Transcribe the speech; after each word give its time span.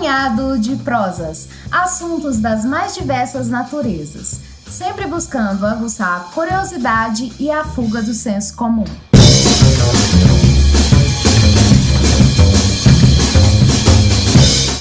apanhado 0.00 0.58
de 0.58 0.76
prosas, 0.76 1.46
assuntos 1.70 2.38
das 2.38 2.64
mais 2.64 2.94
diversas 2.94 3.50
naturezas, 3.50 4.40
sempre 4.66 5.06
buscando 5.06 5.66
aguçar 5.66 6.16
a 6.16 6.20
curiosidade 6.32 7.30
e 7.38 7.50
a 7.50 7.64
fuga 7.64 8.00
do 8.00 8.14
senso 8.14 8.54
comum. 8.54 8.86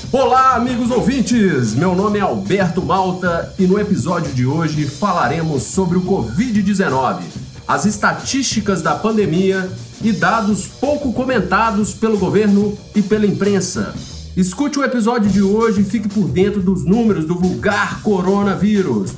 Olá, 0.09 0.55
amigos 0.55 0.89
ouvintes! 0.89 1.75
Meu 1.75 1.93
nome 1.93 2.17
é 2.17 2.21
Alberto 2.21 2.81
Malta 2.81 3.53
e 3.59 3.67
no 3.67 3.77
episódio 3.77 4.33
de 4.33 4.45
hoje 4.45 4.87
falaremos 4.87 5.63
sobre 5.63 5.97
o 5.97 6.01
Covid-19, 6.01 7.23
as 7.67 7.85
estatísticas 7.85 8.81
da 8.81 8.95
pandemia 8.95 9.69
e 10.01 10.13
dados 10.13 10.65
pouco 10.65 11.11
comentados 11.11 11.93
pelo 11.93 12.17
governo 12.17 12.77
e 12.95 13.01
pela 13.01 13.25
imprensa. 13.25 13.93
Escute 14.39 14.79
o 14.79 14.85
episódio 14.85 15.29
de 15.29 15.41
hoje 15.41 15.81
e 15.81 15.83
fique 15.83 16.07
por 16.07 16.29
dentro 16.29 16.61
dos 16.61 16.85
números 16.85 17.25
do 17.25 17.35
vulgar 17.35 18.01
coronavírus, 18.01 19.11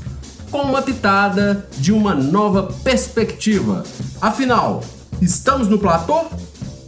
com 0.49 0.63
uma 0.63 0.81
pitada 0.81 1.69
de 1.77 1.93
uma 1.93 2.15
nova 2.15 2.73
perspectiva. 2.83 3.83
Afinal, 4.19 4.83
estamos 5.21 5.67
no 5.67 5.77
platô? 5.77 6.25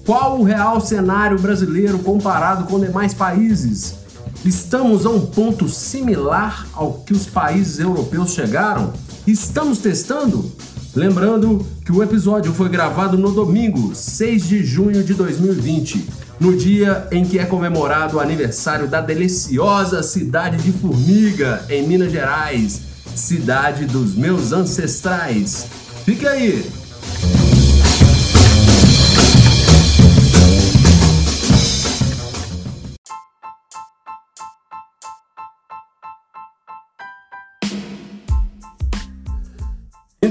Qual 0.03 0.39
o 0.39 0.43
real 0.43 0.81
cenário 0.81 1.37
brasileiro 1.37 1.99
comparado 1.99 2.63
com 2.63 2.79
demais 2.79 3.13
países? 3.13 3.97
Estamos 4.43 5.05
a 5.05 5.11
um 5.11 5.27
ponto 5.27 5.69
similar 5.69 6.67
ao 6.73 6.93
que 7.05 7.13
os 7.13 7.27
países 7.27 7.77
europeus 7.77 8.33
chegaram? 8.33 8.93
Estamos 9.27 9.77
testando? 9.77 10.51
Lembrando 10.95 11.63
que 11.85 11.91
o 11.91 12.01
episódio 12.01 12.51
foi 12.51 12.67
gravado 12.67 13.15
no 13.15 13.31
domingo, 13.31 13.93
6 13.93 14.47
de 14.47 14.65
junho 14.65 15.03
de 15.03 15.13
2020, 15.13 16.22
no 16.39 16.55
dia 16.55 17.07
em 17.11 17.23
que 17.23 17.39
é 17.39 17.45
comemorado 17.45 18.17
o 18.17 18.19
aniversário 18.19 18.87
da 18.87 19.01
deliciosa 19.01 20.03
cidade 20.03 20.57
de 20.57 20.71
Formiga, 20.71 21.65
em 21.69 21.87
Minas 21.87 22.11
Gerais, 22.11 22.81
cidade 23.15 23.85
dos 23.85 24.15
meus 24.15 24.51
ancestrais. 24.51 25.67
Fique 26.05 26.27
aí! 26.27 26.82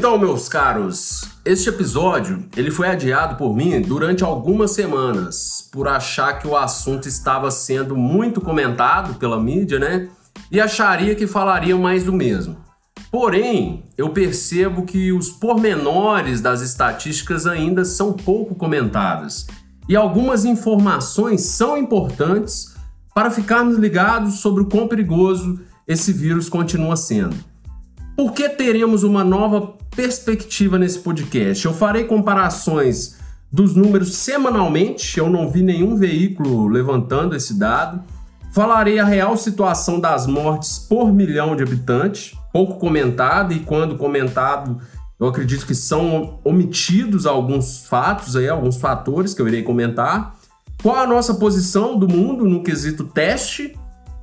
Então, 0.03 0.19
meus 0.19 0.49
caros, 0.49 1.29
este 1.45 1.69
episódio 1.69 2.45
ele 2.57 2.73
foi 2.73 2.89
adiado 2.89 3.37
por 3.37 3.55
mim 3.55 3.81
durante 3.81 4.25
algumas 4.25 4.73
semanas 4.73 5.69
por 5.71 5.87
achar 5.87 6.41
que 6.41 6.49
o 6.49 6.57
assunto 6.57 7.07
estava 7.07 7.49
sendo 7.53 7.95
muito 7.95 8.41
comentado 8.41 9.15
pela 9.15 9.41
mídia, 9.41 9.79
né? 9.79 10.09
E 10.51 10.61
acharia 10.61 11.15
que 11.15 11.29
falaria 11.29 11.77
mais 11.77 12.03
do 12.03 12.13
mesmo. 12.13 12.57
Porém, 13.13 13.85
eu 13.97 14.09
percebo 14.11 14.85
que 14.85 15.13
os 15.13 15.31
pormenores 15.31 16.41
das 16.41 16.63
estatísticas 16.63 17.47
ainda 17.47 17.85
são 17.85 18.13
pouco 18.13 18.57
comentadas 18.57 19.47
e 19.89 19.95
algumas 19.95 20.45
informações 20.45 21.43
são 21.43 21.79
importantes 21.79 22.75
para 23.15 23.31
ficarmos 23.31 23.79
ligados 23.79 24.41
sobre 24.41 24.65
o 24.65 24.67
quão 24.67 24.89
perigoso 24.89 25.61
esse 25.87 26.13
vírus 26.13 26.49
continua 26.49 26.97
sendo. 26.97 27.37
Por 28.17 28.33
que 28.33 28.49
teremos 28.49 29.05
uma 29.05 29.23
nova 29.23 29.81
perspectiva 29.95 30.79
nesse 30.79 30.99
podcast. 30.99 31.65
Eu 31.65 31.75
farei 31.75 32.05
comparações 32.05 33.19
dos 33.51 33.75
números 33.75 34.15
semanalmente, 34.17 35.19
eu 35.19 35.29
não 35.29 35.51
vi 35.51 35.63
nenhum 35.63 35.97
veículo 35.97 36.69
levantando 36.69 37.37
esse 37.37 37.59
dado. 37.59 38.03
Falarei 38.53 38.99
a 38.99 39.05
real 39.05 39.37
situação 39.37 40.01
das 40.01 40.27
mortes 40.27 40.79
por 40.79 41.13
milhão 41.13 41.55
de 41.55 41.63
habitantes, 41.63 42.37
pouco 42.53 42.79
comentado, 42.79 43.53
e 43.53 43.61
quando 43.61 43.97
comentado, 43.97 44.81
eu 45.19 45.27
acredito 45.27 45.67
que 45.67 45.75
são 45.75 46.41
omitidos 46.45 47.27
alguns 47.27 47.87
fatos 47.87 48.37
aí, 48.37 48.49
alguns 48.49 48.77
fatores 48.77 49.33
que 49.33 49.41
eu 49.41 49.49
irei 49.49 49.63
comentar. 49.63 50.35
Qual 50.83 50.97
a 50.97 51.07
nossa 51.07 51.35
posição 51.35 51.99
do 51.99 52.09
mundo 52.09 52.45
no 52.45 52.63
quesito 52.63 53.05
teste 53.05 53.75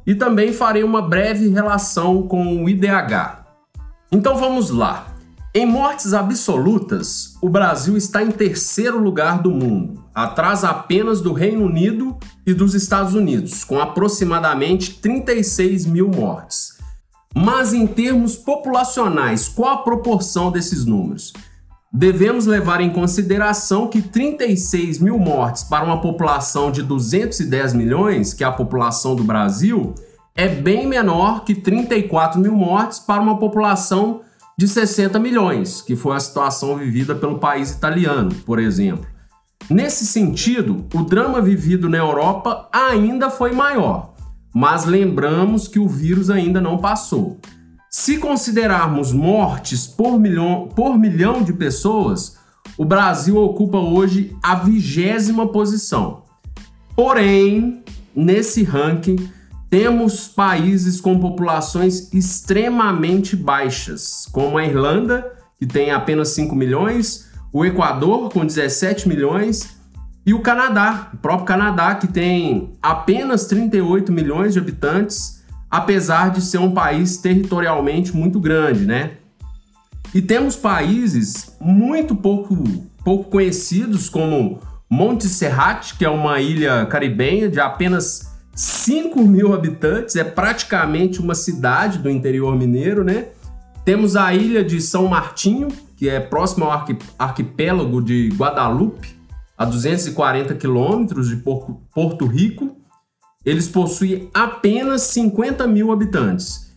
e 0.09 0.15
também 0.15 0.51
farei 0.51 0.83
uma 0.83 1.03
breve 1.03 1.49
relação 1.49 2.23
com 2.23 2.63
o 2.63 2.67
IDH. 2.67 3.45
Então 4.11 4.37
vamos 4.37 4.71
lá. 4.71 5.08
Em 5.59 5.65
mortes 5.65 6.13
absolutas, 6.13 7.35
o 7.41 7.49
Brasil 7.49 7.97
está 7.97 8.23
em 8.23 8.31
terceiro 8.31 8.97
lugar 8.97 9.41
do 9.41 9.51
mundo, 9.51 10.05
atrás 10.15 10.63
apenas 10.63 11.19
do 11.19 11.33
Reino 11.33 11.65
Unido 11.65 12.17
e 12.47 12.53
dos 12.53 12.73
Estados 12.73 13.13
Unidos, 13.13 13.65
com 13.65 13.77
aproximadamente 13.77 14.93
36 15.01 15.85
mil 15.85 16.07
mortes. 16.07 16.77
Mas 17.35 17.73
em 17.73 17.85
termos 17.85 18.37
populacionais, 18.37 19.49
qual 19.49 19.73
a 19.73 19.83
proporção 19.83 20.49
desses 20.49 20.85
números? 20.85 21.33
Devemos 21.91 22.45
levar 22.45 22.79
em 22.79 22.93
consideração 22.93 23.89
que 23.89 24.01
36 24.01 24.99
mil 24.99 25.19
mortes 25.19 25.65
para 25.65 25.83
uma 25.83 25.99
população 25.99 26.71
de 26.71 26.81
210 26.81 27.73
milhões, 27.73 28.33
que 28.33 28.45
é 28.45 28.47
a 28.47 28.51
população 28.53 29.13
do 29.13 29.25
Brasil, 29.25 29.93
é 30.37 30.47
bem 30.47 30.87
menor 30.87 31.43
que 31.43 31.53
34 31.53 32.39
mil 32.39 32.55
mortes 32.55 32.97
para 32.97 33.21
uma 33.21 33.37
população 33.37 34.21
de 34.59 34.67
60 34.67 35.17
milhões, 35.19 35.81
que 35.81 35.95
foi 35.95 36.17
a 36.17 36.19
situação 36.19 36.75
vivida 36.75 37.15
pelo 37.15 37.39
país 37.39 37.71
italiano, 37.71 38.35
por 38.45 38.59
exemplo. 38.59 39.07
Nesse 39.69 40.05
sentido, 40.05 40.85
o 40.93 41.01
drama 41.01 41.41
vivido 41.41 41.87
na 41.87 41.97
Europa 41.97 42.67
ainda 42.69 43.29
foi 43.29 43.53
maior, 43.53 44.15
mas 44.53 44.83
lembramos 44.83 45.65
que 45.69 45.79
o 45.79 45.87
vírus 45.87 46.29
ainda 46.29 46.59
não 46.59 46.77
passou. 46.77 47.39
Se 47.89 48.17
considerarmos 48.17 49.13
mortes 49.13 49.87
por 49.87 50.19
milhão, 50.19 50.67
por 50.75 50.99
milhão 50.99 51.41
de 51.41 51.53
pessoas, 51.53 52.37
o 52.77 52.83
Brasil 52.83 53.37
ocupa 53.37 53.77
hoje 53.77 54.35
a 54.43 54.55
vigésima 54.55 55.47
posição. 55.47 56.23
Porém, 56.97 57.81
nesse 58.13 58.63
ranking, 58.63 59.15
temos 59.69 60.27
países 60.27 60.99
com 60.99 61.19
populações 61.19 62.11
extremamente 62.11 63.35
baixas, 63.35 64.27
como 64.31 64.57
a 64.57 64.65
Irlanda, 64.65 65.31
que 65.59 65.67
tem 65.67 65.91
apenas 65.91 66.29
5 66.29 66.55
milhões, 66.55 67.29
o 67.53 67.63
Equador, 67.63 68.31
com 68.31 68.45
17 68.45 69.07
milhões, 69.07 69.77
e 70.25 70.33
o 70.33 70.41
Canadá, 70.41 71.09
o 71.13 71.17
próprio 71.17 71.45
Canadá, 71.45 71.95
que 71.95 72.07
tem 72.07 72.73
apenas 72.81 73.45
38 73.45 74.11
milhões 74.11 74.53
de 74.53 74.59
habitantes, 74.59 75.43
apesar 75.69 76.31
de 76.31 76.41
ser 76.41 76.57
um 76.57 76.71
país 76.71 77.17
territorialmente 77.17 78.15
muito 78.15 78.39
grande, 78.39 78.85
né? 78.85 79.13
E 80.13 80.21
temos 80.21 80.55
países 80.55 81.55
muito 81.59 82.15
pouco, 82.15 82.63
pouco 83.03 83.29
conhecidos, 83.29 84.09
como 84.09 84.59
Montserrat, 84.89 85.95
que 85.95 86.03
é 86.03 86.09
uma 86.09 86.39
ilha 86.41 86.85
caribenha 86.87 87.47
de 87.47 87.59
apenas 87.59 88.28
5 88.59 89.23
mil 89.23 89.53
habitantes, 89.53 90.17
é 90.17 90.23
praticamente 90.25 91.21
uma 91.21 91.33
cidade 91.33 91.97
do 91.97 92.09
interior 92.09 92.57
mineiro, 92.57 93.05
né? 93.05 93.29
Temos 93.85 94.17
a 94.17 94.33
ilha 94.33 94.61
de 94.65 94.81
São 94.81 95.07
Martinho, 95.07 95.69
que 95.95 96.09
é 96.09 96.19
próximo 96.19 96.65
ao 96.65 96.85
arquipélago 97.17 98.01
de 98.01 98.27
Guadalupe, 98.35 99.15
a 99.57 99.63
240 99.63 100.55
quilômetros 100.55 101.29
de 101.29 101.37
Porto 101.37 102.25
Rico. 102.25 102.75
Eles 103.45 103.69
possuem 103.69 104.29
apenas 104.33 105.03
50 105.03 105.65
mil 105.65 105.89
habitantes. 105.89 106.75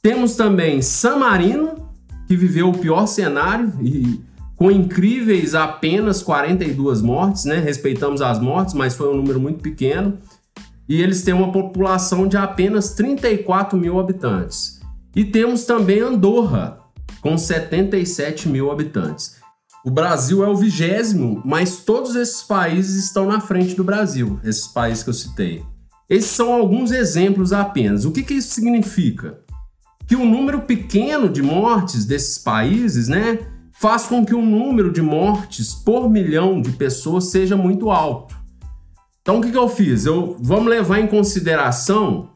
Temos 0.00 0.34
também 0.34 0.80
San 0.80 1.18
Marino, 1.18 1.90
que 2.26 2.36
viveu 2.38 2.70
o 2.70 2.78
pior 2.78 3.04
cenário 3.04 3.70
e 3.82 4.18
com 4.56 4.70
incríveis 4.70 5.54
apenas 5.54 6.22
42 6.22 7.02
mortes, 7.02 7.44
né? 7.44 7.58
Respeitamos 7.60 8.22
as 8.22 8.40
mortes, 8.40 8.72
mas 8.72 8.96
foi 8.96 9.12
um 9.12 9.16
número 9.16 9.38
muito 9.38 9.60
pequeno 9.60 10.16
e 10.88 11.00
eles 11.02 11.22
têm 11.22 11.34
uma 11.34 11.52
população 11.52 12.26
de 12.26 12.36
apenas 12.36 12.94
34 12.94 13.78
mil 13.78 14.00
habitantes. 14.00 14.80
E 15.14 15.24
temos 15.24 15.64
também 15.64 16.00
Andorra, 16.00 16.78
com 17.20 17.36
77 17.36 18.48
mil 18.48 18.70
habitantes. 18.70 19.36
O 19.84 19.90
Brasil 19.90 20.44
é 20.44 20.48
o 20.48 20.56
vigésimo, 20.56 21.42
mas 21.44 21.78
todos 21.78 22.16
esses 22.16 22.42
países 22.42 23.04
estão 23.04 23.26
na 23.26 23.40
frente 23.40 23.74
do 23.74 23.84
Brasil, 23.84 24.40
esses 24.44 24.66
países 24.66 25.02
que 25.02 25.10
eu 25.10 25.14
citei. 25.14 25.64
Esses 26.08 26.30
são 26.30 26.52
alguns 26.52 26.90
exemplos 26.90 27.52
apenas. 27.52 28.04
O 28.04 28.12
que, 28.12 28.22
que 28.22 28.34
isso 28.34 28.54
significa? 28.54 29.40
Que 30.06 30.16
o 30.16 30.24
número 30.24 30.62
pequeno 30.62 31.28
de 31.28 31.42
mortes 31.42 32.06
desses 32.06 32.38
países, 32.38 33.08
né, 33.08 33.38
faz 33.72 34.06
com 34.06 34.24
que 34.24 34.34
o 34.34 34.42
número 34.42 34.90
de 34.90 35.02
mortes 35.02 35.74
por 35.74 36.08
milhão 36.08 36.60
de 36.60 36.72
pessoas 36.72 37.30
seja 37.30 37.56
muito 37.56 37.90
alto. 37.90 38.37
Então 39.22 39.38
o 39.38 39.40
que, 39.40 39.50
que 39.50 39.58
eu 39.58 39.68
fiz? 39.68 40.06
Eu, 40.06 40.36
vamos 40.40 40.68
levar 40.68 41.00
em 41.00 41.06
consideração 41.06 42.30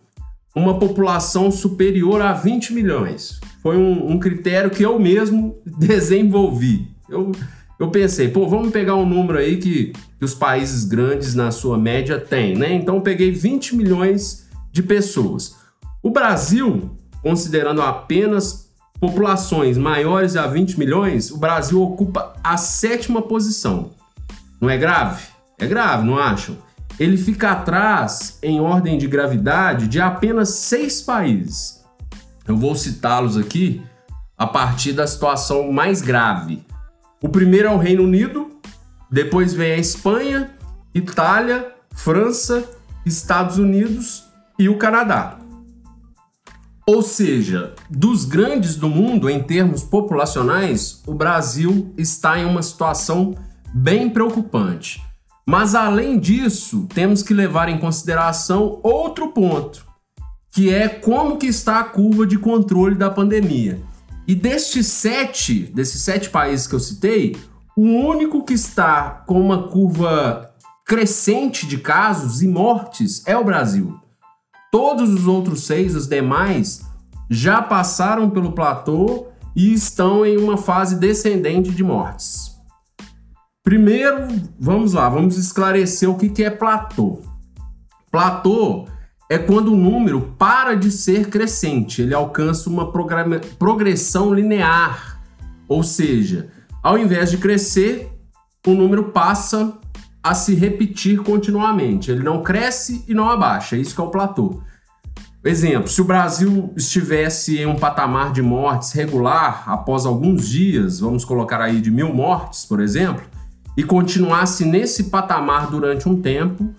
uma 0.55 0.79
população 0.79 1.51
superior 1.51 2.21
a 2.21 2.33
20 2.33 2.75
milhões. 2.75 3.41
Foi 3.63 3.77
um, 3.77 4.13
um 4.13 4.19
critério 4.19 4.71
que 4.71 4.83
eu 4.83 4.99
mesmo 4.99 5.57
desenvolvi. 5.65 6.89
Eu, 7.09 7.33
eu 7.79 7.91
pensei, 7.91 8.29
pô, 8.29 8.47
vamos 8.47 8.71
pegar 8.71 8.95
um 8.97 9.09
número 9.09 9.39
aí 9.39 9.57
que, 9.57 9.93
que 10.19 10.25
os 10.25 10.35
países 10.35 10.85
grandes, 10.85 11.35
na 11.35 11.51
sua 11.51 11.79
média, 11.79 12.19
têm, 12.19 12.57
né? 12.57 12.75
Então 12.75 13.01
peguei 13.01 13.31
20 13.31 13.75
milhões 13.77 14.47
de 14.71 14.83
pessoas. 14.83 15.57
O 16.03 16.11
Brasil, 16.11 16.91
considerando 17.23 17.81
apenas 17.81 18.71
populações 19.01 19.77
maiores 19.77 20.37
a 20.37 20.47
20 20.47 20.79
milhões, 20.79 21.31
o 21.31 21.39
Brasil 21.39 21.83
ocupa 21.83 22.35
a 22.43 22.57
sétima 22.57 23.21
posição. 23.21 23.91
Não 24.61 24.71
é 24.71 24.77
grave? 24.77 25.25
É 25.59 25.67
grave, 25.67 26.07
não 26.07 26.19
acham? 26.19 26.57
Ele 26.99 27.17
fica 27.17 27.53
atrás, 27.53 28.39
em 28.43 28.61
ordem 28.61 28.99
de 28.99 29.07
gravidade, 29.07 29.89
de 29.89 30.01
apenas 30.01 30.51
seis 30.51 31.01
países. 31.01 31.83
Eu 32.47 32.57
vou 32.57 32.75
citá-los 32.75 33.37
aqui 33.37 33.83
a 34.37 34.47
partir 34.47 34.93
da 34.93 35.07
situação 35.07 35.73
mais 35.73 36.03
grave. 36.03 36.65
O 37.23 37.29
primeiro 37.29 37.69
é 37.69 37.71
o 37.71 37.79
Reino 37.79 38.03
Unido, 38.03 38.51
depois 39.11 39.55
vem 39.55 39.73
a 39.73 39.79
Espanha, 39.79 40.51
Itália, 40.95 41.73
França, 41.95 42.69
Estados 43.07 43.59
Unidos 43.59 44.25
e 44.59 44.69
o 44.69 44.79
Canadá. 44.79 45.39
Ou 46.85 47.01
seja, 47.01 47.75
dos 47.89 48.25
grandes 48.25 48.75
do 48.75 48.89
mundo 48.89 49.31
em 49.31 49.41
termos 49.43 49.85
populacionais, 49.85 51.01
o 51.07 51.15
Brasil 51.15 51.95
está 51.97 52.39
em 52.39 52.45
uma 52.45 52.63
situação 52.63 53.37
bem 53.73 54.11
preocupante. 54.11 55.01
Mas 55.47 55.75
além 55.75 56.19
disso, 56.19 56.87
temos 56.95 57.23
que 57.23 57.35
levar 57.35 57.69
em 57.69 57.79
consideração 57.79 58.79
outro 58.83 59.29
ponto, 59.33 59.85
que 60.51 60.73
é 60.73 60.89
como 60.89 61.37
que 61.37 61.47
está 61.47 61.81
a 61.81 61.85
curva 61.85 62.27
de 62.27 62.39
controle 62.39 62.95
da 62.95 63.11
pandemia. 63.11 63.83
E 64.27 64.35
destes 64.35 64.87
sete, 64.87 65.65
desses 65.75 66.03
sete 66.03 66.31
países 66.31 66.67
que 66.67 66.75
eu 66.75 66.81
citei, 66.81 67.37
o 67.77 67.83
único 67.83 68.45
que 68.45 68.55
está 68.55 69.25
com 69.27 69.41
uma 69.41 69.69
curva 69.69 70.53
crescente 70.85 71.67
de 71.67 71.79
casos 71.79 72.43
e 72.43 72.47
mortes 72.47 73.23
é 73.27 73.37
o 73.37 73.45
Brasil. 73.45 73.99
Todos 74.71 75.13
os 75.13 75.27
outros 75.27 75.65
seis, 75.65 75.97
os 75.97 76.07
demais, 76.07 76.83
já 77.29 77.61
passaram 77.61 78.31
pelo 78.31 78.53
platô 78.53 79.27
e 79.57 79.73
estão 79.73 80.25
em 80.25 80.37
uma 80.37 80.57
fase 80.57 80.97
descendente 80.97 81.71
de 81.71 81.83
mortes. 81.83 82.42
Primeiro, 83.65 84.27
vamos 84.59 84.93
lá, 84.95 85.09
vamos 85.09 85.39
esclarecer 85.39 86.11
o 86.11 86.17
que 86.17 86.43
é 86.43 86.51
platô. 86.51 87.21
Platô 88.11 88.87
é 89.31 89.39
quando 89.39 89.73
o 89.73 89.77
número 89.77 90.35
para 90.37 90.75
de 90.75 90.91
ser 90.91 91.29
crescente, 91.29 92.03
ele 92.03 92.13
alcança 92.13 92.69
uma 92.69 92.91
progressão 92.91 94.35
linear, 94.35 95.23
ou 95.69 95.85
seja, 95.85 96.51
ao 96.83 96.99
invés 96.99 97.31
de 97.31 97.39
crescer, 97.39 98.11
o 98.67 98.75
número 98.75 99.05
passa 99.05 99.79
a 100.21 100.35
se 100.35 100.55
repetir 100.55 101.21
continuamente. 101.23 102.11
Ele 102.11 102.23
não 102.23 102.43
cresce 102.43 103.05
e 103.07 103.15
não 103.15 103.31
abaixa. 103.31 103.77
Isso 103.77 103.95
que 103.95 104.01
é 104.01 104.05
o 104.05 104.11
platô. 104.11 104.61
Exemplo: 105.45 105.89
se 105.89 106.01
o 106.01 106.05
Brasil 106.05 106.73
estivesse 106.77 107.59
em 107.59 107.67
um 107.67 107.77
patamar 107.77 108.33
de 108.33 108.43
mortes 108.43 108.93
regular 108.93 109.65
após 109.67 110.05
alguns 110.05 110.49
dias, 110.49 111.01
vamos 111.01 111.25
colocar 111.25 111.61
aí 111.61 111.81
de 111.81 111.91
mil 111.91 112.13
mortes, 112.13 112.65
por 112.65 112.81
exemplo, 112.81 113.32
e 113.77 113.83
continuasse 113.83 114.65
nesse 114.65 115.05
patamar 115.05 115.71
durante 115.71 116.09
um 116.09 116.21
tempo, 116.21 116.75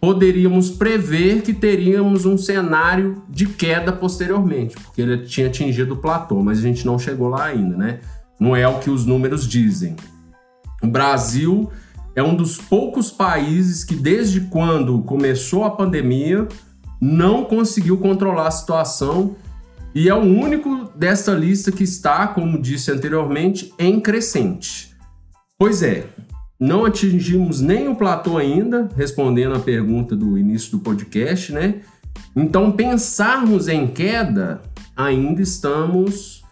poderíamos 0.00 0.70
prever 0.70 1.42
que 1.42 1.54
teríamos 1.54 2.26
um 2.26 2.36
cenário 2.36 3.22
de 3.28 3.46
queda 3.46 3.92
posteriormente, 3.92 4.76
porque 4.76 5.00
ele 5.00 5.18
tinha 5.24 5.46
atingido 5.46 5.94
o 5.94 5.96
platô, 5.96 6.42
mas 6.42 6.58
a 6.58 6.62
gente 6.62 6.84
não 6.84 6.98
chegou 6.98 7.28
lá 7.28 7.44
ainda, 7.44 7.76
né? 7.76 8.00
Não 8.38 8.54
é 8.54 8.68
o 8.68 8.78
que 8.78 8.90
os 8.90 9.06
números 9.06 9.48
dizem. 9.48 9.96
O 10.82 10.86
Brasil 10.86 11.70
é 12.14 12.22
um 12.22 12.34
dos 12.34 12.58
poucos 12.58 13.10
países 13.10 13.82
que, 13.82 13.96
desde 13.96 14.42
quando 14.42 15.02
começou 15.02 15.64
a 15.64 15.70
pandemia, 15.70 16.46
não 17.00 17.44
conseguiu 17.44 17.98
controlar 17.98 18.48
a 18.48 18.50
situação 18.50 19.36
e 19.94 20.08
é 20.08 20.14
o 20.14 20.22
único 20.22 20.90
desta 20.94 21.32
lista 21.32 21.72
que 21.72 21.82
está, 21.82 22.26
como 22.28 22.60
disse 22.60 22.90
anteriormente, 22.90 23.72
em 23.78 23.98
crescente. 23.98 24.94
Pois 25.58 25.82
é, 25.82 26.06
não 26.58 26.84
atingimos 26.84 27.60
nem 27.60 27.88
o 27.88 27.94
platô 27.94 28.38
ainda, 28.38 28.88
respondendo 28.96 29.54
a 29.54 29.60
pergunta 29.60 30.16
do 30.16 30.38
início 30.38 30.70
do 30.72 30.78
podcast, 30.78 31.52
né? 31.52 31.82
Então, 32.34 32.72
pensarmos 32.72 33.68
em 33.68 33.86
queda, 33.86 34.62
ainda 34.96 35.42
estamos 35.42 36.42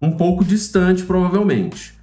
um 0.00 0.12
pouco 0.12 0.44
distante, 0.44 1.02
provavelmente. 1.02 1.94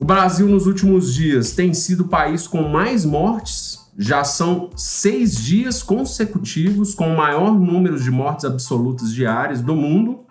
O 0.00 0.04
Brasil, 0.04 0.48
nos 0.48 0.66
últimos 0.66 1.14
dias, 1.14 1.52
tem 1.52 1.74
sido 1.74 2.00
o 2.00 2.08
país 2.08 2.46
com 2.46 2.62
mais 2.68 3.04
mortes. 3.04 3.78
Já 3.98 4.24
são 4.24 4.70
seis 4.74 5.36
dias 5.36 5.82
consecutivos 5.82 6.94
com 6.94 7.12
o 7.12 7.16
maior 7.16 7.52
número 7.52 8.00
de 8.00 8.10
mortes 8.10 8.46
absolutas 8.46 9.12
diárias 9.12 9.60
do 9.60 9.76
mundo. 9.76 10.24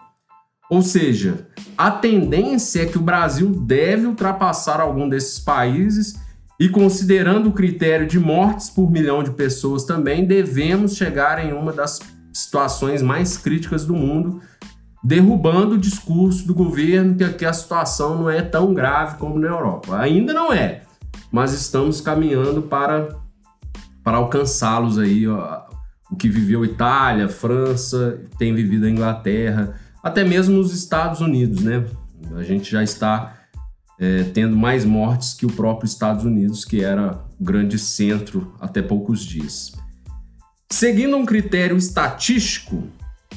Ou 0.70 0.82
seja, 0.82 1.48
a 1.78 1.92
tendência 1.92 2.82
é 2.82 2.86
que 2.86 2.98
o 2.98 3.02
Brasil 3.02 3.50
deve 3.50 4.08
ultrapassar 4.08 4.82
algum 4.82 5.08
desses 5.08 5.40
países 5.40 6.20
e, 6.62 6.70
considerando 6.70 7.50
o 7.50 7.54
critério 7.54 8.06
de 8.06 8.20
mortes 8.20 8.70
por 8.70 8.92
milhão 8.92 9.24
de 9.24 9.32
pessoas 9.32 9.84
também, 9.84 10.28
devemos 10.28 10.96
chegar 10.96 11.44
em 11.44 11.54
uma 11.54 11.74
das 11.74 12.00
situações 12.32 13.02
mais 13.02 13.36
críticas 13.36 13.84
do 13.84 13.96
mundo, 13.96 14.42
derrubando 15.04 15.74
o 15.74 15.78
discurso 15.80 16.46
do 16.46 16.54
governo 16.54 17.16
que 17.16 17.24
aqui 17.24 17.46
a 17.46 17.52
situação 17.52 18.16
não 18.16 18.30
é 18.30 18.44
tão 18.44 18.76
grave 18.76 19.18
como 19.18 19.40
na 19.40 19.48
Europa. 19.48 19.98
Ainda 19.98 20.36
não 20.36 20.54
é, 20.54 20.84
mas 21.32 21.52
estamos 21.52 22.00
caminhando 22.00 22.62
para, 22.62 23.08
para 24.04 24.18
alcançá-los 24.18 25.00
aí, 25.00 25.28
ó, 25.28 25.64
o 26.12 26.16
que 26.16 26.30
viveu 26.30 26.64
Itália, 26.64 27.28
França, 27.28 28.22
tem 28.38 28.54
vivido 28.54 28.86
a 28.86 28.90
Inglaterra, 28.92 29.74
até 30.04 30.24
mesmo 30.24 30.60
os 30.60 30.76
Estados 30.76 31.22
Unidos, 31.22 31.64
né? 31.64 31.84
A 32.36 32.44
gente 32.44 32.70
já 32.70 32.84
está 32.84 33.41
é, 34.02 34.24
tendo 34.24 34.58
mais 34.58 34.84
mortes 34.84 35.32
que 35.36 35.46
o 35.46 35.52
próprio 35.52 35.86
Estados 35.86 36.26
Unidos, 36.26 36.66
que 36.66 36.84
era 36.84 37.24
o 37.40 37.44
grande 37.44 37.78
centro 37.78 38.56
até 38.60 38.82
poucos 38.82 39.24
dias. 39.24 39.74
Seguindo 40.72 41.16
um 41.16 41.24
critério 41.24 41.78
estatístico, 41.78 42.88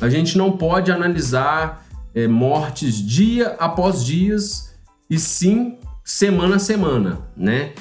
a 0.00 0.08
gente 0.08 0.38
não 0.38 0.56
pode 0.56 0.90
analisar 0.90 1.86
é, 2.14 2.26
mortes 2.26 2.96
dia 2.96 3.48
após 3.58 4.02
dias 4.02 4.74
e 5.10 5.18
sim 5.18 5.76
semana 6.02 6.56
a 6.56 6.58
semana, 6.58 7.18
né? 7.36 7.72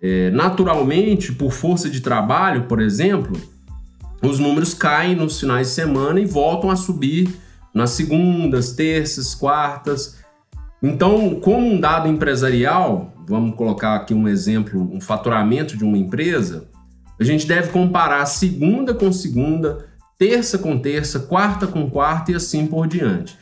É, 0.00 0.30
naturalmente, 0.30 1.32
por 1.32 1.50
força 1.50 1.90
de 1.90 2.00
trabalho, 2.00 2.64
por 2.68 2.80
exemplo, 2.80 3.38
os 4.22 4.38
números 4.38 4.72
caem 4.72 5.16
nos 5.16 5.40
finais 5.40 5.66
de 5.66 5.74
semana 5.74 6.20
e 6.20 6.26
voltam 6.26 6.70
a 6.70 6.76
subir 6.76 7.28
nas 7.74 7.90
segundas, 7.90 8.72
terças, 8.72 9.34
quartas. 9.34 10.19
Então, 10.82 11.34
como 11.40 11.66
um 11.66 11.78
dado 11.78 12.08
empresarial, 12.08 13.12
vamos 13.26 13.54
colocar 13.54 13.96
aqui 13.96 14.14
um 14.14 14.26
exemplo, 14.26 14.80
um 14.92 15.00
faturamento 15.00 15.76
de 15.76 15.84
uma 15.84 15.98
empresa, 15.98 16.68
a 17.20 17.24
gente 17.24 17.46
deve 17.46 17.70
comparar 17.70 18.24
segunda 18.24 18.94
com 18.94 19.12
segunda, 19.12 19.86
terça 20.18 20.56
com 20.56 20.78
terça, 20.78 21.20
quarta 21.20 21.66
com 21.66 21.88
quarta 21.90 22.32
e 22.32 22.34
assim 22.34 22.66
por 22.66 22.86
diante. 22.86 23.36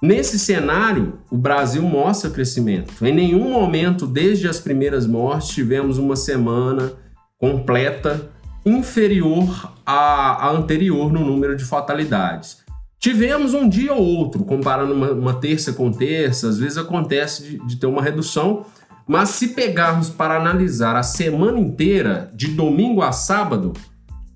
Nesse 0.00 0.38
cenário, 0.38 1.18
o 1.30 1.36
Brasil 1.36 1.82
mostra 1.82 2.30
crescimento. 2.30 3.04
Em 3.04 3.12
nenhum 3.12 3.50
momento, 3.50 4.06
desde 4.06 4.46
as 4.46 4.60
primeiras 4.60 5.06
mortes, 5.06 5.48
tivemos 5.48 5.98
uma 5.98 6.14
semana 6.14 6.92
completa 7.38 8.30
inferior 8.64 9.72
à, 9.84 10.46
à 10.46 10.50
anterior 10.50 11.12
no 11.12 11.24
número 11.24 11.56
de 11.56 11.64
fatalidades. 11.64 12.58
Tivemos 12.98 13.54
um 13.54 13.68
dia 13.68 13.92
ou 13.92 14.02
outro, 14.02 14.44
comparando 14.44 14.94
uma, 14.94 15.10
uma 15.12 15.34
terça 15.34 15.72
com 15.72 15.92
terça, 15.92 16.48
às 16.48 16.58
vezes 16.58 16.78
acontece 16.78 17.42
de, 17.42 17.66
de 17.66 17.76
ter 17.76 17.86
uma 17.86 18.02
redução, 18.02 18.64
mas 19.06 19.30
se 19.30 19.48
pegarmos 19.48 20.10
para 20.10 20.36
analisar 20.36 20.96
a 20.96 21.02
semana 21.02 21.58
inteira, 21.58 22.30
de 22.34 22.48
domingo 22.48 23.02
a 23.02 23.12
sábado, 23.12 23.72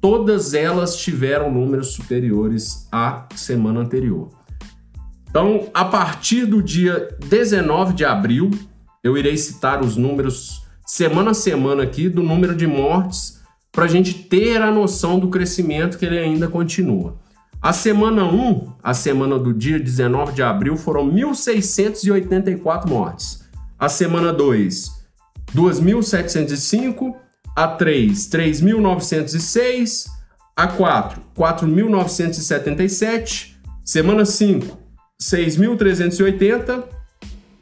todas 0.00 0.54
elas 0.54 0.96
tiveram 0.96 1.50
números 1.50 1.88
superiores 1.88 2.86
à 2.92 3.26
semana 3.34 3.80
anterior. 3.80 4.28
Então, 5.28 5.68
a 5.72 5.84
partir 5.84 6.46
do 6.46 6.62
dia 6.62 7.08
19 7.20 7.94
de 7.94 8.04
abril, 8.04 8.50
eu 9.02 9.16
irei 9.16 9.36
citar 9.36 9.82
os 9.82 9.96
números 9.96 10.62
semana 10.86 11.30
a 11.30 11.34
semana 11.34 11.84
aqui 11.84 12.08
do 12.08 12.22
número 12.22 12.54
de 12.54 12.66
mortes 12.66 13.40
para 13.70 13.84
a 13.84 13.88
gente 13.88 14.12
ter 14.12 14.60
a 14.60 14.72
noção 14.72 15.18
do 15.18 15.28
crescimento 15.28 15.98
que 15.98 16.04
ele 16.04 16.18
ainda 16.18 16.48
continua. 16.48 17.16
A 17.62 17.74
semana 17.74 18.24
1, 18.24 18.72
a 18.82 18.94
semana 18.94 19.38
do 19.38 19.52
dia 19.52 19.78
19 19.78 20.32
de 20.32 20.42
abril, 20.42 20.78
foram 20.78 21.12
1.684 21.12 22.88
mortes. 22.88 23.44
A 23.78 23.86
semana 23.86 24.32
2, 24.32 24.90
2.705 25.54 27.14
a 27.54 27.68
3, 27.68 28.30
3.906, 28.30 30.06
a 30.56 30.68
4, 30.68 31.20
4.977, 31.36 33.56
semana 33.84 34.24
5, 34.24 34.78
6.380, 35.20 36.84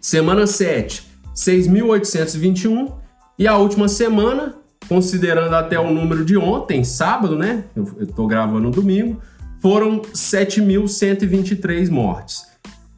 semana 0.01 0.47
7, 0.47 1.09
6.821 1.35 2.93
e 3.37 3.49
a 3.49 3.57
última 3.57 3.89
semana, 3.89 4.55
considerando 4.89 5.55
até 5.55 5.81
o 5.81 5.93
número 5.93 6.25
de 6.25 6.37
ontem, 6.37 6.85
sábado, 6.85 7.37
né? 7.37 7.65
Eu 7.75 7.97
estou 8.01 8.29
gravando 8.29 8.61
no 8.61 8.71
domingo, 8.71 9.21
foram 9.61 10.01
7.123 10.01 11.91
mortes. 11.91 12.47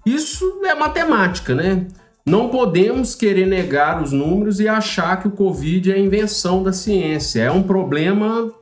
Isso 0.05 0.61
é 0.65 0.75
matemática, 0.75 1.55
né? 1.55 1.87
Não 2.27 2.49
podemos 2.49 3.15
querer 3.15 3.47
negar 3.47 4.03
os 4.03 4.13
números 4.13 4.61
e 4.61 4.69
achar 4.69 5.21
que 5.21 5.29
o 5.29 5.33
Covid 5.33 5.91
é 5.91 5.99
invenção 5.99 6.63
da 6.63 6.73
ciência. 6.73 7.43
É 7.43 7.51
um 7.51 7.63
problema 7.63 8.53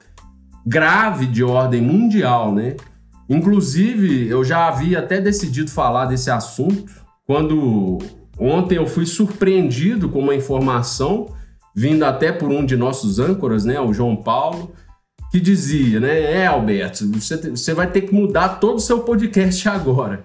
grave 0.66 1.26
de 1.26 1.42
ordem 1.42 1.82
mundial, 1.82 2.54
né? 2.54 2.76
Inclusive, 3.28 4.28
eu 4.28 4.42
já 4.42 4.68
havia 4.68 5.00
até 5.00 5.20
decidido 5.20 5.70
falar 5.70 6.06
desse 6.06 6.30
assunto 6.30 6.92
quando 7.26 7.98
ontem 8.38 8.76
eu 8.76 8.86
fui 8.86 9.04
surpreendido 9.04 10.08
com 10.08 10.20
uma 10.20 10.34
informação 10.34 11.26
vinda 11.74 12.08
até 12.08 12.32
por 12.32 12.50
um 12.50 12.64
de 12.64 12.76
nossos 12.76 13.18
âncoras, 13.18 13.64
né, 13.64 13.78
o 13.78 13.92
João 13.92 14.16
Paulo, 14.16 14.72
que 15.30 15.40
dizia, 15.40 16.00
né, 16.00 16.40
é 16.40 16.46
Alberto, 16.46 17.06
você, 17.12 17.50
você 17.50 17.74
vai 17.74 17.90
ter 17.90 18.02
que 18.02 18.14
mudar 18.14 18.60
todo 18.60 18.76
o 18.76 18.80
seu 18.80 19.00
podcast 19.00 19.68
agora. 19.68 20.24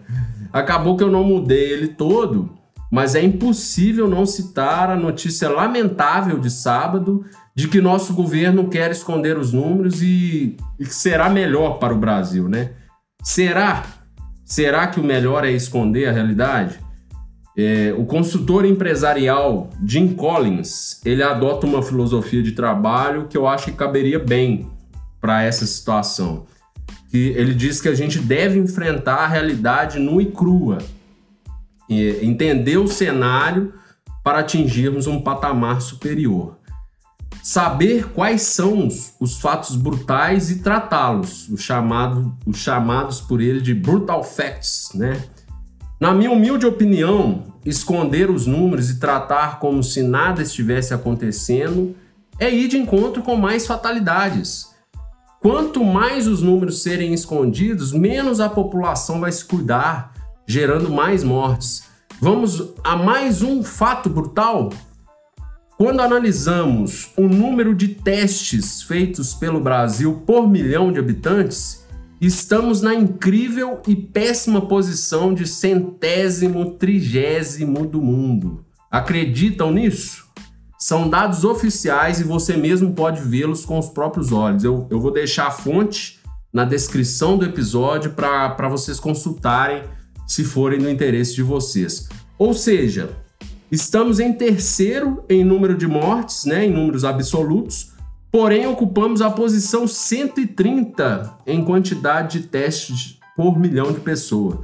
Acabou 0.51 0.95
que 0.95 1.03
eu 1.03 1.11
não 1.11 1.23
mudei 1.23 1.71
ele 1.71 1.89
todo, 1.89 2.51
mas 2.91 3.15
é 3.15 3.23
impossível 3.23 4.07
não 4.07 4.25
citar 4.25 4.89
a 4.89 4.95
notícia 4.95 5.49
lamentável 5.49 6.39
de 6.39 6.49
sábado 6.49 7.25
de 7.55 7.67
que 7.67 7.81
nosso 7.81 8.13
governo 8.13 8.69
quer 8.69 8.91
esconder 8.91 9.37
os 9.37 9.51
números 9.51 10.01
e, 10.01 10.57
e 10.79 10.85
que 10.85 10.93
será 10.93 11.29
melhor 11.29 11.79
para 11.79 11.93
o 11.93 11.97
Brasil, 11.97 12.47
né? 12.47 12.71
Será? 13.23 13.83
Será 14.45 14.87
que 14.87 14.99
o 14.99 15.03
melhor 15.03 15.43
é 15.43 15.51
esconder 15.51 16.07
a 16.07 16.11
realidade? 16.11 16.79
É, 17.57 17.93
o 17.97 18.05
consultor 18.05 18.65
empresarial 18.65 19.69
Jim 19.85 20.13
Collins 20.15 20.99
ele 21.05 21.21
adota 21.21 21.67
uma 21.67 21.83
filosofia 21.83 22.41
de 22.41 22.53
trabalho 22.53 23.27
que 23.27 23.37
eu 23.37 23.47
acho 23.47 23.65
que 23.65 23.73
caberia 23.73 24.17
bem 24.17 24.71
para 25.23 25.41
essa 25.41 25.65
situação. 25.65 26.47
Que 27.09 27.29
ele 27.29 27.53
diz 27.53 27.79
que 27.79 27.87
a 27.87 27.95
gente 27.95 28.19
deve 28.19 28.59
enfrentar 28.59 29.19
a 29.19 29.27
realidade 29.27 29.97
nua 29.97 30.21
e 30.21 30.29
crua, 30.29 30.79
e 31.87 32.19
entender 32.21 32.75
o 32.75 32.89
cenário 32.89 33.73
para 34.21 34.39
atingirmos 34.39 35.07
um 35.07 35.21
patamar 35.21 35.81
superior. 35.81 36.57
Saber 37.41 38.09
quais 38.09 38.41
são 38.41 38.85
os, 38.85 39.13
os 39.17 39.39
fatos 39.39 39.77
brutais 39.77 40.51
e 40.51 40.59
tratá-los, 40.59 41.47
os, 41.47 41.61
chamado, 41.61 42.37
os 42.45 42.57
chamados 42.57 43.21
por 43.21 43.39
ele 43.39 43.61
de 43.61 43.73
brutal 43.73 44.25
facts, 44.25 44.89
né? 44.93 45.23
Na 46.01 46.13
minha 46.13 46.31
humilde 46.31 46.65
opinião, 46.65 47.45
esconder 47.65 48.29
os 48.29 48.45
números 48.45 48.89
e 48.89 48.99
tratar 48.99 49.59
como 49.59 49.81
se 49.83 50.03
nada 50.03 50.41
estivesse 50.41 50.93
acontecendo 50.93 51.95
é 52.37 52.53
ir 52.53 52.67
de 52.67 52.77
encontro 52.77 53.23
com 53.23 53.37
mais 53.37 53.65
fatalidades. 53.65 54.72
Quanto 55.43 55.83
mais 55.83 56.25
os 56.25 56.41
números 56.41 56.81
serem 56.83 57.13
escondidos, 57.13 57.91
menos 57.91 58.39
a 58.39 58.47
população 58.47 59.19
vai 59.19 59.29
se 59.29 59.43
cuidar, 59.43 60.13
gerando 60.47 60.89
mais 60.89 61.21
mortes. 61.21 61.83
Vamos 62.21 62.69
a 62.81 62.95
mais 62.95 63.41
um 63.41 63.61
fato 63.61 64.09
brutal? 64.09 64.69
Quando 65.77 65.99
analisamos 65.99 67.11
o 67.17 67.23
número 67.23 67.75
de 67.75 67.89
testes 67.89 68.83
feitos 68.83 69.33
pelo 69.33 69.59
Brasil 69.59 70.23
por 70.25 70.49
milhão 70.49 70.93
de 70.93 70.99
habitantes, 70.99 71.85
estamos 72.21 72.81
na 72.81 72.95
incrível 72.95 73.81
e 73.85 73.97
péssima 73.97 74.61
posição 74.61 75.33
de 75.33 75.45
centésimo 75.45 76.75
trigésimo 76.75 77.85
do 77.85 78.01
mundo. 78.01 78.63
Acreditam 78.89 79.73
nisso? 79.73 80.22
São 80.83 81.09
dados 81.09 81.45
oficiais 81.45 82.19
e 82.19 82.25
você 82.25 82.57
mesmo 82.57 82.91
pode 82.91 83.21
vê-los 83.21 83.65
com 83.65 83.79
os 83.79 83.87
próprios 83.87 84.33
olhos. 84.33 84.65
Eu, 84.65 84.85
eu 84.89 84.99
vou 84.99 85.11
deixar 85.11 85.47
a 85.47 85.51
fonte 85.51 86.19
na 86.51 86.65
descrição 86.65 87.37
do 87.37 87.45
episódio 87.45 88.11
para 88.11 88.67
vocês 88.67 88.99
consultarem 88.99 89.85
se 90.27 90.43
forem 90.43 90.79
do 90.79 90.89
interesse 90.89 91.35
de 91.35 91.41
vocês. 91.41 92.09
Ou 92.37 92.53
seja, 92.53 93.11
estamos 93.71 94.19
em 94.19 94.33
terceiro 94.33 95.23
em 95.29 95.41
número 95.41 95.77
de 95.77 95.87
mortes, 95.87 96.43
né, 96.43 96.65
em 96.65 96.73
números 96.73 97.05
absolutos, 97.05 97.93
porém 98.29 98.67
ocupamos 98.67 99.21
a 99.21 99.29
posição 99.29 99.87
130 99.87 101.37
em 101.47 101.63
quantidade 101.63 102.41
de 102.41 102.47
testes 102.47 103.19
por 103.37 103.57
milhão 103.57 103.93
de 103.93 104.01
pessoas. 104.01 104.59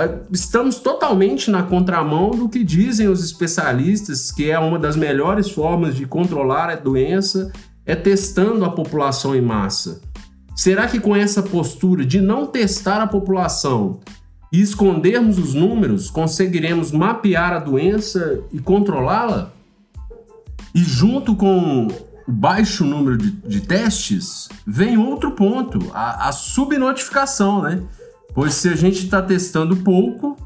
Ah, 0.00 0.18
estamos 0.32 0.78
totalmente 0.78 1.50
na 1.50 1.62
contramão 1.62 2.30
do 2.30 2.48
que 2.48 2.64
dizem 2.64 3.06
os 3.06 3.22
especialistas, 3.22 4.32
que 4.32 4.50
é 4.50 4.58
uma 4.58 4.78
das 4.78 4.96
melhores 4.96 5.50
formas 5.50 5.94
de 5.94 6.06
controlar 6.06 6.70
a 6.70 6.76
doença 6.76 7.52
é 7.84 7.94
testando 7.94 8.64
a 8.64 8.70
população 8.70 9.36
em 9.36 9.42
massa. 9.42 10.00
Será 10.56 10.86
que 10.86 10.98
com 10.98 11.14
essa 11.14 11.42
postura 11.42 12.02
de 12.04 12.18
não 12.18 12.46
testar 12.46 13.02
a 13.02 13.06
população 13.06 14.00
e 14.50 14.62
escondermos 14.62 15.38
os 15.38 15.52
números, 15.52 16.10
conseguiremos 16.10 16.92
mapear 16.92 17.52
a 17.52 17.58
doença 17.58 18.40
e 18.52 18.58
controlá-la? 18.58 19.52
E 20.74 20.82
junto 20.82 21.34
com 21.36 21.88
o 21.88 22.32
baixo 22.32 22.84
número 22.84 23.18
de, 23.18 23.32
de 23.32 23.60
testes, 23.60 24.48
vem 24.66 24.96
outro 24.96 25.32
ponto, 25.32 25.78
a, 25.92 26.28
a 26.28 26.32
subnotificação, 26.32 27.62
né? 27.62 27.82
Pois 28.34 28.54
se 28.54 28.68
a 28.68 28.76
gente 28.76 29.04
está 29.04 29.20
testando 29.20 29.76
pouco, 29.78 30.36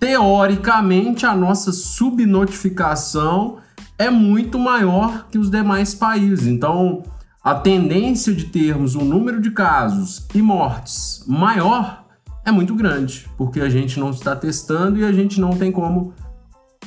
teoricamente 0.00 1.24
a 1.26 1.34
nossa 1.34 1.72
subnotificação 1.72 3.58
é 3.98 4.10
muito 4.10 4.58
maior 4.58 5.26
que 5.30 5.38
os 5.38 5.50
demais 5.50 5.94
países. 5.94 6.46
Então, 6.46 7.02
a 7.42 7.54
tendência 7.54 8.34
de 8.34 8.46
termos 8.46 8.94
um 8.94 9.04
número 9.04 9.40
de 9.40 9.50
casos 9.50 10.26
e 10.34 10.42
mortes 10.42 11.24
maior 11.26 12.04
é 12.44 12.50
muito 12.50 12.74
grande, 12.74 13.28
porque 13.36 13.60
a 13.60 13.68
gente 13.68 13.98
não 13.98 14.10
está 14.10 14.36
testando 14.36 14.98
e 14.98 15.04
a 15.04 15.12
gente 15.12 15.40
não 15.40 15.56
tem 15.56 15.72
como 15.72 16.12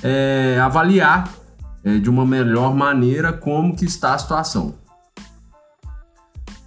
é, 0.03 0.59
avaliar 0.61 1.31
é, 1.83 1.97
de 1.97 2.09
uma 2.09 2.25
melhor 2.25 2.75
maneira 2.75 3.33
como 3.33 3.75
que 3.75 3.85
está 3.85 4.13
a 4.13 4.17
situação. 4.17 4.75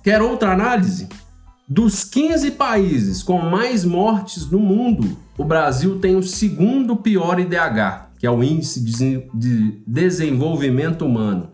Quer 0.03 0.23
outra 0.23 0.53
análise? 0.53 1.09
Dos 1.73 2.03
15 2.03 2.51
países 2.51 3.23
com 3.23 3.39
mais 3.39 3.85
mortes 3.85 4.51
no 4.51 4.59
mundo, 4.59 5.17
o 5.39 5.45
Brasil 5.45 6.01
tem 6.01 6.17
o 6.17 6.23
segundo 6.23 6.97
pior 6.97 7.39
IDH, 7.39 8.09
que 8.19 8.27
é 8.27 8.31
o 8.31 8.43
Índice 8.43 8.81
de 8.81 9.81
Desenvolvimento 9.87 11.07
Humano, 11.07 11.49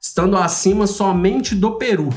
estando 0.00 0.36
acima 0.36 0.86
somente 0.86 1.52
do 1.56 1.72
Peru, 1.72 2.10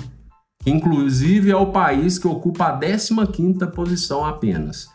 que 0.64 0.70
inclusive 0.70 1.50
é 1.50 1.56
o 1.56 1.72
país 1.72 2.20
que 2.20 2.28
ocupa 2.28 2.66
a 2.66 2.80
15ª 2.80 3.66
posição 3.72 4.24
apenas. 4.24 4.88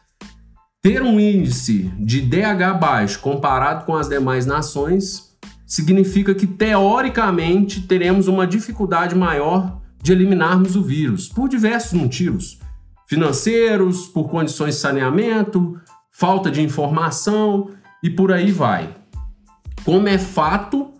Ter 0.80 1.02
um 1.02 1.18
índice 1.18 1.90
de 1.98 2.20
DH 2.20 2.78
baixo 2.78 3.18
comparado 3.18 3.84
com 3.84 3.96
as 3.96 4.08
demais 4.08 4.46
nações 4.46 5.34
significa 5.66 6.32
que 6.32 6.46
teoricamente 6.46 7.80
teremos 7.80 8.28
uma 8.28 8.46
dificuldade 8.46 9.16
maior 9.16 9.82
de 10.04 10.12
eliminarmos 10.12 10.76
o 10.76 10.82
vírus 10.82 11.30
por 11.30 11.48
diversos 11.48 11.94
motivos 11.94 12.58
financeiros, 13.06 14.06
por 14.06 14.28
condições 14.28 14.74
de 14.74 14.80
saneamento, 14.82 15.80
falta 16.12 16.50
de 16.50 16.60
informação 16.60 17.70
e 18.02 18.10
por 18.10 18.30
aí 18.30 18.52
vai. 18.52 18.94
Como 19.82 20.06
é 20.06 20.18
fato 20.18 20.92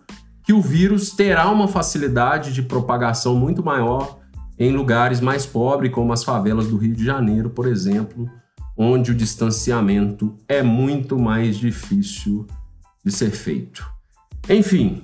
que 0.43 0.53
o 0.53 0.61
vírus 0.61 1.11
terá 1.11 1.51
uma 1.51 1.67
facilidade 1.67 2.51
de 2.51 2.63
propagação 2.63 3.35
muito 3.35 3.63
maior 3.63 4.17
em 4.57 4.71
lugares 4.71 5.21
mais 5.21 5.45
pobres, 5.45 5.91
como 5.91 6.11
as 6.11 6.23
favelas 6.23 6.67
do 6.67 6.77
Rio 6.77 6.95
de 6.95 7.05
Janeiro, 7.05 7.51
por 7.51 7.67
exemplo, 7.67 8.27
onde 8.75 9.11
o 9.11 9.15
distanciamento 9.15 10.35
é 10.47 10.63
muito 10.63 11.19
mais 11.19 11.57
difícil 11.57 12.47
de 13.05 13.11
ser 13.11 13.29
feito. 13.29 13.85
Enfim, 14.49 15.03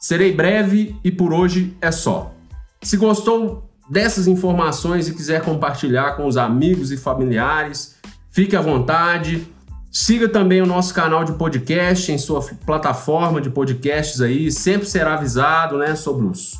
serei 0.00 0.34
breve 0.34 0.96
e 1.04 1.10
por 1.10 1.34
hoje 1.34 1.76
é 1.82 1.90
só. 1.90 2.34
Se 2.82 2.96
gostou 2.96 3.70
dessas 3.88 4.26
informações 4.26 5.08
e 5.08 5.14
quiser 5.14 5.42
compartilhar 5.42 6.16
com 6.16 6.26
os 6.26 6.36
amigos 6.36 6.90
e 6.90 6.96
familiares, 6.96 7.96
fique 8.30 8.56
à 8.56 8.60
vontade. 8.60 9.46
Siga 9.90 10.28
também 10.28 10.60
o 10.62 10.66
nosso 10.66 10.92
canal 10.92 11.22
de 11.22 11.32
podcast 11.32 12.10
em 12.10 12.18
sua 12.18 12.42
plataforma 12.66 13.40
de 13.40 13.50
podcasts 13.50 14.20
aí, 14.20 14.50
sempre 14.50 14.88
será 14.88 15.14
avisado, 15.14 15.76
né, 15.76 15.94
sobre 15.94 16.26
os 16.26 16.54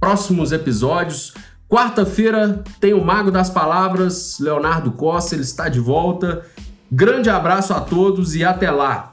próximos 0.00 0.50
episódios. 0.50 1.34
Quarta-feira 1.68 2.64
tem 2.80 2.94
o 2.94 3.04
Mago 3.04 3.30
das 3.30 3.50
Palavras, 3.50 4.38
Leonardo 4.40 4.90
Costa, 4.92 5.34
ele 5.34 5.42
está 5.42 5.68
de 5.68 5.78
volta. 5.78 6.44
Grande 6.90 7.30
abraço 7.30 7.72
a 7.72 7.80
todos 7.80 8.34
e 8.34 8.42
até 8.42 8.70
lá. 8.70 9.09